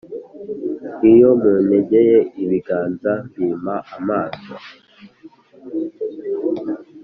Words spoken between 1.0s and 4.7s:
Iyo muntegeye ibiganza, mbima amaso;